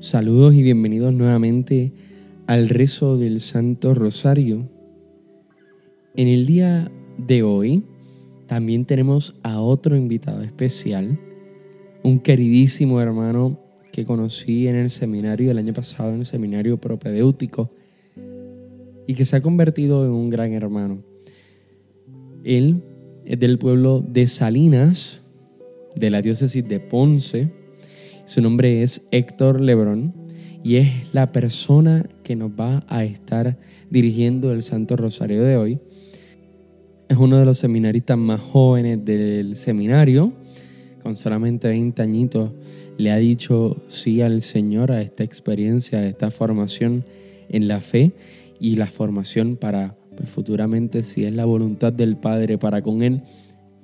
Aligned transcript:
Saludos 0.00 0.54
y 0.54 0.64
bienvenidos 0.64 1.14
nuevamente 1.14 1.92
al 2.48 2.68
rezo 2.68 3.18
del 3.18 3.38
Santo 3.38 3.94
Rosario. 3.94 4.68
En 6.16 6.26
el 6.26 6.44
día 6.44 6.90
de 7.16 7.44
hoy 7.44 7.84
también 8.46 8.86
tenemos 8.86 9.36
a 9.44 9.60
otro 9.60 9.96
invitado 9.96 10.42
especial, 10.42 11.20
un 12.02 12.18
queridísimo 12.18 13.00
hermano 13.00 13.60
que 13.92 14.04
conocí 14.04 14.66
en 14.66 14.74
el 14.74 14.90
seminario 14.90 15.52
el 15.52 15.58
año 15.58 15.72
pasado, 15.72 16.12
en 16.14 16.18
el 16.18 16.26
seminario 16.26 16.78
propedéutico, 16.80 17.70
y 19.10 19.14
que 19.14 19.24
se 19.24 19.34
ha 19.34 19.40
convertido 19.40 20.04
en 20.04 20.12
un 20.12 20.30
gran 20.30 20.52
hermano. 20.52 21.02
Él 22.44 22.84
es 23.24 23.40
del 23.40 23.58
pueblo 23.58 24.04
de 24.08 24.28
Salinas, 24.28 25.20
de 25.96 26.10
la 26.10 26.22
diócesis 26.22 26.68
de 26.68 26.78
Ponce. 26.78 27.50
Su 28.24 28.40
nombre 28.40 28.84
es 28.84 29.02
Héctor 29.10 29.60
Lebrón 29.60 30.14
y 30.62 30.76
es 30.76 31.12
la 31.12 31.32
persona 31.32 32.08
que 32.22 32.36
nos 32.36 32.52
va 32.52 32.84
a 32.86 33.02
estar 33.02 33.58
dirigiendo 33.90 34.52
el 34.52 34.62
Santo 34.62 34.96
Rosario 34.96 35.42
de 35.42 35.56
hoy. 35.56 35.80
Es 37.08 37.16
uno 37.16 37.36
de 37.36 37.46
los 37.46 37.58
seminaristas 37.58 38.16
más 38.16 38.38
jóvenes 38.38 39.04
del 39.04 39.56
seminario, 39.56 40.32
con 41.02 41.16
solamente 41.16 41.66
20 41.66 42.00
añitos 42.00 42.52
le 42.96 43.10
ha 43.10 43.16
dicho 43.16 43.76
sí 43.88 44.22
al 44.22 44.40
Señor 44.40 44.92
a 44.92 45.02
esta 45.02 45.24
experiencia, 45.24 45.98
a 45.98 46.06
esta 46.06 46.30
formación 46.30 47.04
en 47.48 47.66
la 47.66 47.80
fe 47.80 48.12
y 48.60 48.76
la 48.76 48.86
formación 48.86 49.56
para 49.56 49.96
pues, 50.16 50.28
futuramente, 50.28 51.02
si 51.02 51.24
es 51.24 51.34
la 51.34 51.46
voluntad 51.46 51.92
del 51.92 52.16
Padre, 52.16 52.58
para 52.58 52.82
con 52.82 53.02
Él 53.02 53.22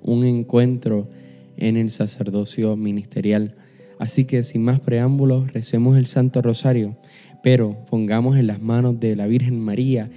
un 0.02 0.24
encuentro 0.24 1.08
en 1.56 1.76
el 1.76 1.90
sacerdocio 1.90 2.76
ministerial. 2.76 3.56
Así 3.98 4.26
que 4.26 4.42
sin 4.42 4.62
más 4.62 4.78
preámbulos, 4.78 5.52
recemos 5.52 5.96
el 5.96 6.06
Santo 6.06 6.42
Rosario, 6.42 6.98
pero 7.42 7.84
pongamos 7.88 8.36
en 8.36 8.46
las 8.46 8.60
manos 8.60 9.00
de 9.00 9.16
la 9.16 9.26
Virgen 9.26 9.58
María 9.58 10.10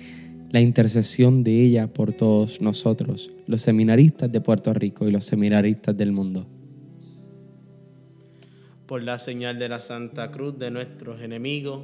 la 0.52 0.60
intercesión 0.60 1.44
de 1.44 1.64
ella 1.64 1.88
por 1.88 2.12
todos 2.12 2.62
nosotros, 2.62 3.32
los 3.48 3.62
seminaristas 3.62 4.32
de 4.32 4.42
Puerto 4.42 4.74
Rico 4.74 5.08
y 5.08 5.12
los 5.12 5.24
seminaristas 5.26 5.96
del 5.96 6.12
mundo 6.12 6.48
por 8.90 9.04
la 9.04 9.20
señal 9.20 9.60
de 9.60 9.70
la 9.70 9.80
Santa 9.80 10.32
Cruz 10.32 10.58
de 10.58 10.72
nuestros 10.72 11.22
enemigos, 11.22 11.84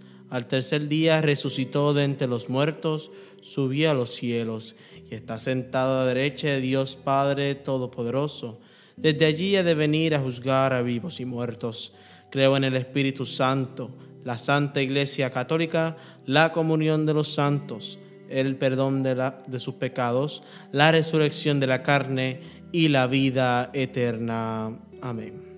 al 0.31 0.47
tercer 0.47 0.87
día 0.87 1.21
resucitó 1.21 1.93
de 1.93 2.05
entre 2.05 2.25
los 2.25 2.47
muertos, 2.47 3.11
subió 3.41 3.91
a 3.91 3.93
los 3.93 4.15
cielos 4.15 4.75
y 5.09 5.13
está 5.13 5.37
sentado 5.37 5.99
a 5.99 6.05
la 6.05 6.13
derecha 6.13 6.47
de 6.47 6.61
Dios 6.61 6.95
Padre 6.95 7.53
Todopoderoso. 7.53 8.61
Desde 8.95 9.25
allí 9.25 9.57
ha 9.57 9.63
de 9.63 9.75
venir 9.75 10.15
a 10.15 10.21
juzgar 10.21 10.71
a 10.71 10.81
vivos 10.81 11.19
y 11.19 11.25
muertos. 11.25 11.93
Creo 12.29 12.55
en 12.55 12.63
el 12.63 12.77
Espíritu 12.77 13.25
Santo, 13.25 13.91
la 14.23 14.37
Santa 14.37 14.81
Iglesia 14.81 15.31
Católica, 15.31 15.97
la 16.25 16.53
comunión 16.53 17.05
de 17.05 17.13
los 17.13 17.33
santos, 17.33 17.99
el 18.29 18.55
perdón 18.55 19.03
de, 19.03 19.33
de 19.47 19.59
sus 19.59 19.73
pecados, 19.73 20.43
la 20.71 20.93
resurrección 20.93 21.59
de 21.59 21.67
la 21.67 21.83
carne 21.83 22.39
y 22.71 22.87
la 22.87 23.05
vida 23.07 23.69
eterna. 23.73 24.79
Amén. 25.01 25.51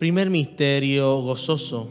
Primer 0.00 0.30
misterio 0.30 1.20
gozoso, 1.20 1.90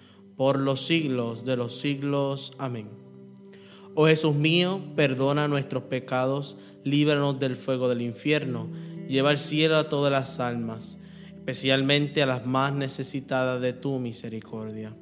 por 0.35 0.59
los 0.59 0.85
siglos 0.85 1.45
de 1.45 1.57
los 1.57 1.79
siglos. 1.79 2.53
Amén. 2.57 2.89
Oh 3.95 4.07
Jesús 4.07 4.35
mío, 4.35 4.81
perdona 4.95 5.47
nuestros 5.47 5.83
pecados, 5.83 6.57
líbranos 6.83 7.39
del 7.39 7.55
fuego 7.55 7.89
del 7.89 8.01
infierno, 8.01 8.69
lleva 9.07 9.29
al 9.29 9.37
cielo 9.37 9.77
a 9.77 9.89
todas 9.89 10.11
las 10.11 10.39
almas 10.39 10.97
especialmente 11.41 12.21
a 12.21 12.27
las 12.27 12.45
más 12.45 12.71
necesitadas 12.71 13.59
de 13.61 13.73
tu 13.73 13.97
misericordia. 13.97 14.95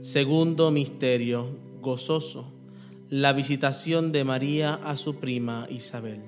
Segundo 0.00 0.72
misterio 0.72 1.56
gozoso, 1.80 2.52
la 3.08 3.32
visitación 3.32 4.10
de 4.10 4.24
María 4.24 4.74
a 4.74 4.96
su 4.96 5.20
prima 5.20 5.66
Isabel. 5.70 6.22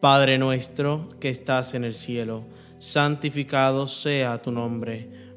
Padre 0.00 0.36
nuestro 0.36 1.08
que 1.18 1.30
estás 1.30 1.72
en 1.72 1.84
el 1.84 1.94
cielo, 1.94 2.44
santificado 2.78 3.88
sea 3.88 4.42
tu 4.42 4.50
nombre, 4.50 5.08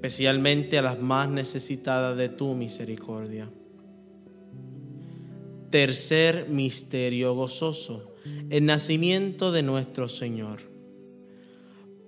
especialmente 0.00 0.78
a 0.78 0.82
las 0.82 0.98
más 0.98 1.28
necesitadas 1.28 2.16
de 2.16 2.30
tu 2.30 2.54
misericordia. 2.54 3.50
Tercer 5.68 6.48
misterio 6.48 7.34
gozoso, 7.34 8.14
el 8.48 8.64
nacimiento 8.64 9.52
de 9.52 9.62
nuestro 9.62 10.08
Señor. 10.08 10.60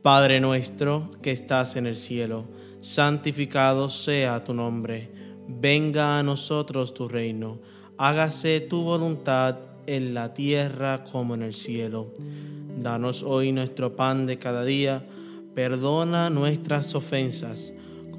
Padre 0.01 0.41
nuestro 0.41 1.13
que 1.21 1.33
estás 1.33 1.77
en 1.77 1.87
el 1.87 1.97
cielo, 1.97 2.47
santificado 2.81 3.91
sea 3.91 4.43
tu 4.43 4.55
nombre 4.55 5.11
venga 5.47 6.19
a 6.19 6.23
nosotros 6.23 6.95
tu 6.95 7.09
reino, 7.09 7.61
hágase 7.99 8.61
tu 8.61 8.83
voluntad 8.83 9.59
en 9.87 10.15
la 10.15 10.33
tierra 10.35 11.05
como 11.05 11.35
en 11.35 11.43
el 11.43 11.55
cielo. 11.55 12.13
Danos 12.77 13.23
hoy 13.23 13.53
nuestro 13.53 13.97
pan 13.97 14.27
de 14.27 14.39
cada 14.39 14.65
día, 14.65 15.05
perdona 15.55 16.31
nuestras 16.31 16.95
ofensas, 16.95 17.73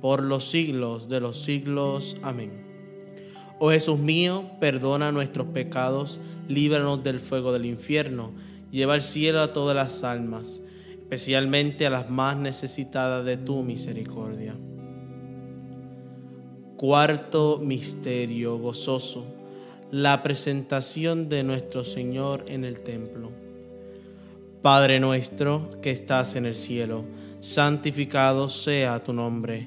por 0.00 0.22
los 0.22 0.50
siglos 0.50 1.08
de 1.08 1.20
los 1.20 1.42
siglos. 1.42 2.16
Amén. 2.22 2.66
Oh 3.58 3.70
Jesús 3.70 3.98
mío, 3.98 4.50
perdona 4.60 5.12
nuestros 5.12 5.48
pecados, 5.48 6.20
líbranos 6.46 7.02
del 7.02 7.20
fuego 7.20 7.52
del 7.52 7.66
infierno, 7.66 8.32
lleva 8.70 8.94
al 8.94 9.02
cielo 9.02 9.40
a 9.40 9.52
todas 9.52 9.74
las 9.74 10.04
almas 10.04 10.62
especialmente 11.08 11.86
a 11.86 11.90
las 11.90 12.10
más 12.10 12.36
necesitadas 12.36 13.24
de 13.24 13.38
tu 13.38 13.62
misericordia. 13.62 14.54
Cuarto 16.76 17.58
misterio 17.64 18.58
gozoso, 18.58 19.24
la 19.90 20.22
presentación 20.22 21.30
de 21.30 21.44
nuestro 21.44 21.82
Señor 21.82 22.44
en 22.46 22.66
el 22.66 22.80
templo. 22.80 23.30
Padre 24.60 25.00
nuestro 25.00 25.80
que 25.80 25.92
estás 25.92 26.36
en 26.36 26.44
el 26.44 26.54
cielo, 26.54 27.06
santificado 27.40 28.50
sea 28.50 29.02
tu 29.02 29.14
nombre, 29.14 29.66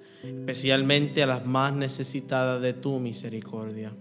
especialmente 0.23 1.23
a 1.23 1.27
las 1.27 1.45
más 1.45 1.73
necesitadas 1.73 2.61
de 2.61 2.73
tu 2.73 2.99
misericordia. 2.99 3.91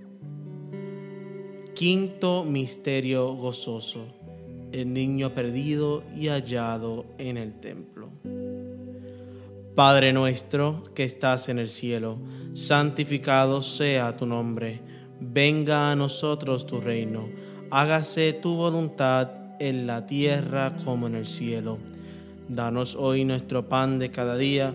Quinto 1.74 2.44
misterio 2.44 3.34
gozoso, 3.34 4.06
el 4.72 4.92
niño 4.92 5.34
perdido 5.34 6.02
y 6.16 6.28
hallado 6.28 7.06
en 7.18 7.36
el 7.36 7.58
templo. 7.60 8.10
Padre 9.74 10.12
nuestro 10.12 10.84
que 10.94 11.04
estás 11.04 11.48
en 11.48 11.58
el 11.58 11.68
cielo, 11.68 12.18
santificado 12.52 13.62
sea 13.62 14.16
tu 14.16 14.26
nombre 14.26 14.90
venga 15.20 15.92
a 15.92 15.96
nosotros 15.96 16.66
tu 16.66 16.80
reino, 16.80 17.28
hágase 17.70 18.32
tu 18.32 18.56
voluntad 18.56 19.30
en 19.60 19.86
la 19.86 20.06
tierra 20.06 20.76
como 20.84 21.06
en 21.06 21.14
el 21.14 21.26
cielo. 21.26 21.78
Danos 22.48 22.96
hoy 22.96 23.24
nuestro 23.24 23.68
pan 23.68 23.98
de 23.98 24.10
cada 24.10 24.36
día, 24.36 24.74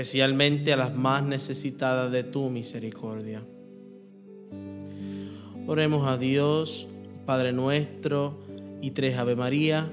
especialmente 0.00 0.72
a 0.72 0.78
las 0.78 0.94
más 0.94 1.22
necesitadas 1.22 2.10
de 2.10 2.24
tu 2.24 2.48
misericordia. 2.48 3.42
Oremos 5.66 6.08
a 6.08 6.16
Dios, 6.16 6.86
Padre 7.26 7.52
nuestro, 7.52 8.38
y 8.80 8.92
tres 8.92 9.18
Ave 9.18 9.36
María, 9.36 9.92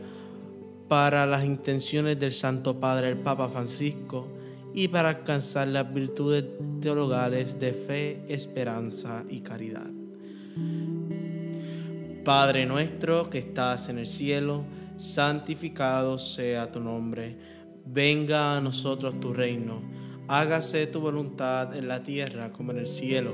para 0.88 1.26
las 1.26 1.43
intenciones 1.43 2.17
del 2.17 2.32
Santo 2.32 2.80
Padre 2.80 3.10
el 3.10 3.17
Papa 3.17 3.50
Francisco 3.50 4.30
y 4.74 4.88
para 4.88 5.10
alcanzar 5.10 5.67
las 5.67 5.93
virtudes 5.93 6.46
teologales 6.80 7.60
de 7.60 7.74
fe, 7.74 8.24
esperanza 8.30 9.26
y 9.30 9.41
caridad. 9.41 9.91
Padre 12.24 12.65
nuestro 12.65 13.30
que 13.30 13.39
estás 13.39 13.89
en 13.89 13.98
el 13.98 14.08
cielo, 14.08 14.63
santificado 14.96 16.17
sea 16.17 16.72
tu 16.72 16.80
nombre 16.80 17.58
Venga 17.89 18.58
a 18.58 18.62
nosotros 18.62 19.20
tu 19.20 19.34
reino. 19.34 19.82
Hágase 20.29 20.87
tu 20.87 20.99
voluntad 20.99 21.73
en 21.77 21.87
la 21.87 22.03
tierra 22.03 22.51
como 22.51 22.73
en 22.73 22.79
el 22.79 22.87
cielo. 22.87 23.31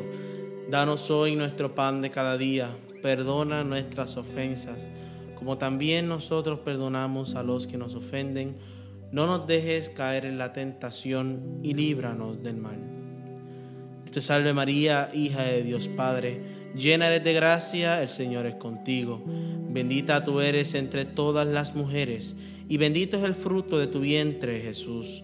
Danos 0.69 1.09
hoy 1.09 1.35
nuestro 1.35 1.73
pan 1.73 2.03
de 2.03 2.11
cada 2.11 2.37
día. 2.37 2.69
Perdona 3.01 3.63
nuestras 3.63 4.15
ofensas, 4.15 4.89
como 5.35 5.57
también 5.57 6.07
nosotros 6.07 6.59
perdonamos 6.59 7.33
a 7.33 7.41
los 7.41 7.65
que 7.65 7.79
nos 7.79 7.95
ofenden. 7.95 8.57
No 9.11 9.25
nos 9.25 9.47
dejes 9.47 9.89
caer 9.89 10.27
en 10.27 10.37
la 10.37 10.53
tentación 10.53 11.59
y 11.63 11.73
líbranos 11.73 12.43
del 12.43 12.57
mal. 12.57 12.77
Te 14.11 14.21
salve 14.21 14.53
María, 14.53 15.09
hija 15.15 15.41
de 15.41 15.63
Dios 15.63 15.87
Padre, 15.87 16.41
llena 16.75 17.07
eres 17.07 17.23
de 17.23 17.33
gracia, 17.33 18.03
el 18.03 18.09
Señor 18.09 18.45
es 18.45 18.55
contigo. 18.55 19.23
Bendita 19.25 20.23
tú 20.23 20.39
eres 20.39 20.75
entre 20.75 21.05
todas 21.05 21.47
las 21.47 21.73
mujeres, 21.73 22.35
y 22.69 22.77
bendito 22.77 23.17
es 23.17 23.23
el 23.23 23.33
fruto 23.33 23.79
de 23.79 23.87
tu 23.87 24.01
vientre, 24.01 24.61
Jesús. 24.61 25.23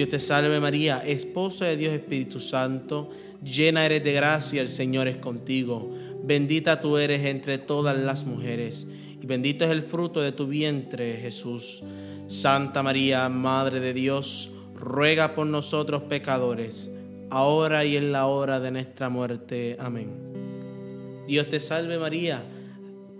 Dios 0.00 0.08
te 0.08 0.18
salve 0.18 0.58
María, 0.60 1.02
esposa 1.04 1.66
de 1.66 1.76
Dios 1.76 1.92
Espíritu 1.92 2.40
Santo, 2.40 3.10
llena 3.44 3.84
eres 3.84 4.02
de 4.02 4.14
gracia, 4.14 4.62
el 4.62 4.70
Señor 4.70 5.08
es 5.08 5.18
contigo. 5.18 5.94
Bendita 6.24 6.80
tú 6.80 6.96
eres 6.96 7.26
entre 7.26 7.58
todas 7.58 7.98
las 7.98 8.24
mujeres, 8.24 8.86
y 9.20 9.26
bendito 9.26 9.66
es 9.66 9.70
el 9.70 9.82
fruto 9.82 10.22
de 10.22 10.32
tu 10.32 10.46
vientre, 10.46 11.18
Jesús. 11.20 11.82
Santa 12.28 12.82
María, 12.82 13.28
Madre 13.28 13.80
de 13.80 13.92
Dios, 13.92 14.48
ruega 14.74 15.34
por 15.34 15.46
nosotros 15.46 16.04
pecadores, 16.04 16.90
ahora 17.28 17.84
y 17.84 17.98
en 17.98 18.10
la 18.10 18.24
hora 18.24 18.58
de 18.58 18.70
nuestra 18.70 19.10
muerte. 19.10 19.76
Amén. 19.78 21.24
Dios 21.28 21.46
te 21.50 21.60
salve 21.60 21.98
María, 21.98 22.42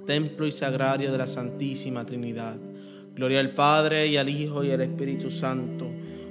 templo 0.07 0.47
y 0.47 0.51
sagrario 0.51 1.13
de 1.13 1.19
la 1.19 1.27
Santísima 1.27 2.07
Trinidad. 2.07 2.57
Gloria 3.15 3.41
al 3.41 3.51
Padre 3.51 4.07
y 4.07 4.17
al 4.17 4.31
Hijo 4.31 4.65
y 4.65 4.71
al 4.71 4.81
Espíritu 4.81 5.31
Santo, 5.31 5.91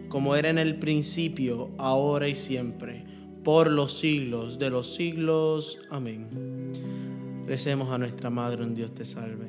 como 0.09 0.35
era 0.35 0.49
en 0.49 0.57
el 0.57 0.75
principio, 0.75 1.69
ahora 1.77 2.27
y 2.27 2.35
siempre, 2.35 3.05
por 3.43 3.69
los 3.71 3.97
siglos 3.97 4.59
de 4.59 4.69
los 4.69 4.93
siglos. 4.93 5.79
Amén. 5.89 6.27
Recemos 7.47 7.91
a 7.91 7.97
nuestra 7.97 8.29
Madre, 8.29 8.63
un 8.63 8.75
Dios 8.75 8.93
te 8.93 9.05
salve. 9.05 9.47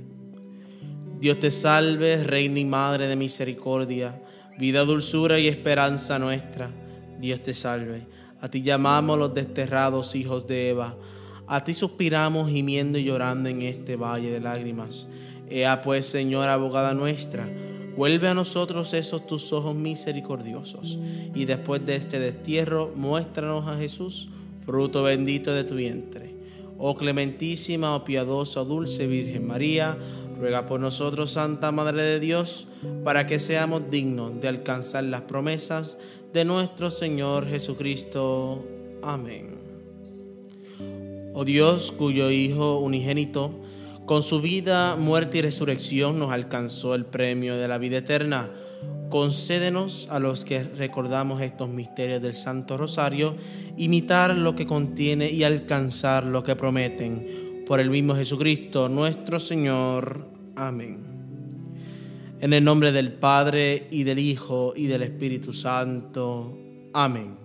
Dios 1.19 1.41
te 1.41 1.51
salve, 1.51 2.23
Reina 2.25 2.61
y 2.61 2.65
Madre 2.65 3.09
de 3.09 3.17
misericordia, 3.17 4.23
vida, 4.59 4.85
dulzura 4.85 5.39
y 5.39 5.49
esperanza 5.49 6.19
nuestra. 6.19 6.71
Dios 7.19 7.43
te 7.43 7.53
salve. 7.53 8.07
A 8.41 8.49
ti 8.49 8.63
llamamos 8.63 9.19
los 9.19 9.35
desterrados 9.35 10.15
hijos 10.15 10.47
de 10.47 10.71
Eva. 10.71 10.97
A 11.47 11.65
ti 11.65 11.75
suspiramos 11.75 12.51
gimiendo 12.51 12.97
y 12.97 13.05
llorando 13.05 13.49
en 13.49 13.63
este 13.63 13.97
valle 13.97 14.31
de 14.31 14.41
lágrimas. 14.41 15.09
Ea 15.51 15.83
pues, 15.83 16.07
Señora 16.07 16.55
abogada 16.55 16.95
nuestra, 16.95 17.49
vuelve 17.97 18.29
a 18.29 18.35
nosotros 18.35 18.95
esos 18.95 19.27
tus 19.27 19.53
ojos 19.53 19.75
misericordiosos, 19.75 20.99
y 21.35 21.45
después 21.45 21.85
de 21.85 21.97
este 21.97 22.19
destierro, 22.19 22.93
muéstranos 22.95 23.69
a 23.69 23.77
Jesús, 23.77 24.29
fruto 24.65 25.03
bendito 25.03 25.53
de 25.53 25.65
tu 25.65 25.75
vientre. 25.75 26.35
Oh 26.79 26.97
clementísima, 26.97 27.95
oh 27.95 28.05
piadosa, 28.05 28.63
oh 28.63 28.65
dulce 28.65 29.07
Virgen 29.07 29.47
María, 29.47 29.99
ruega 30.39 30.67
por 30.67 30.81
nosotros, 30.81 31.33
Santa 31.33 31.73
Madre 31.73 32.03
de 32.03 32.21
Dios, 32.21 32.67
para 33.05 33.27
que 33.27 33.39
seamos 33.39 33.91
dignos 33.91 34.41
de 34.41 34.49
alcanzar 34.49 35.05
las 35.05 35.23
promesas 35.23 35.99
de 36.33 36.45
nuestro 36.45 36.91
Señor 36.91 37.47
Jesucristo. 37.47 38.65
Amén. 39.03 39.59
Oh 41.35 41.45
Dios, 41.45 41.93
cuyo 41.93 42.31
Hijo 42.31 42.79
unigénito, 42.79 43.53
con 44.11 44.25
su 44.25 44.41
vida, 44.41 44.97
muerte 44.97 45.39
y 45.39 45.41
resurrección 45.41 46.19
nos 46.19 46.33
alcanzó 46.33 46.97
el 46.97 47.05
premio 47.05 47.57
de 47.57 47.69
la 47.69 47.79
vida 47.79 47.99
eterna. 47.99 48.51
Concédenos 49.09 50.09
a 50.11 50.19
los 50.19 50.45
que 50.45 50.65
recordamos 50.65 51.41
estos 51.43 51.69
misterios 51.69 52.21
del 52.21 52.35
Santo 52.35 52.77
Rosario, 52.77 53.37
imitar 53.77 54.35
lo 54.35 54.57
que 54.57 54.67
contiene 54.67 55.31
y 55.31 55.45
alcanzar 55.45 56.25
lo 56.25 56.43
que 56.43 56.57
prometen. 56.57 57.63
Por 57.69 57.79
el 57.79 57.89
mismo 57.89 58.17
Jesucristo, 58.17 58.89
nuestro 58.89 59.39
Señor. 59.39 60.27
Amén. 60.57 61.05
En 62.41 62.53
el 62.53 62.65
nombre 62.65 62.91
del 62.91 63.13
Padre 63.13 63.87
y 63.93 64.03
del 64.03 64.19
Hijo 64.19 64.73
y 64.75 64.89
del 64.89 65.05
Espíritu 65.05 65.53
Santo. 65.53 66.59
Amén. 66.95 67.40